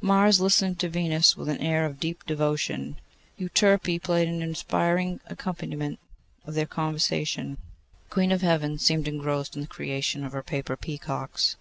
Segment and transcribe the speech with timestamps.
[0.00, 2.94] Mars listened to Venus with an air of deep devotion.
[3.40, 5.98] Euterpe played an inspiring accompaniment
[6.46, 7.56] to their conversation.
[8.08, 11.56] The Queen of Heaven seemed engrossed in the creation of her paper peacocks.